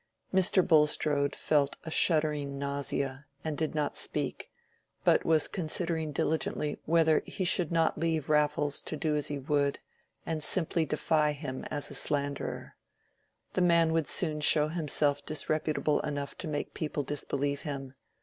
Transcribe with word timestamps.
Mr. 0.33 0.67
Bulstrode 0.67 1.35
felt 1.35 1.75
a 1.83 1.91
shuddering 1.91 2.57
nausea, 2.57 3.27
and 3.43 3.55
did 3.55 3.75
not 3.75 3.95
speak, 3.95 4.49
but 5.03 5.23
was 5.25 5.47
considering 5.47 6.11
diligently 6.11 6.79
whether 6.85 7.21
he 7.27 7.43
should 7.43 7.71
not 7.71 7.99
leave 7.99 8.27
Raffles 8.27 8.81
to 8.81 8.97
do 8.97 9.15
as 9.15 9.27
he 9.27 9.37
would, 9.37 9.77
and 10.25 10.41
simply 10.41 10.85
defy 10.87 11.33
him 11.33 11.65
as 11.65 11.91
a 11.91 11.93
slanderer. 11.93 12.75
The 13.53 13.61
man 13.61 13.93
would 13.93 14.07
soon 14.07 14.41
show 14.41 14.69
himself 14.69 15.23
disreputable 15.23 15.99
enough 15.99 16.35
to 16.39 16.47
make 16.47 16.73
people 16.73 17.03
disbelieve 17.03 17.61
him. 17.61 17.93